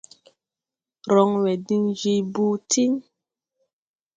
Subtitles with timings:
[1.13, 2.91] Rɔŋwɛ diŋ je boo tíŋ.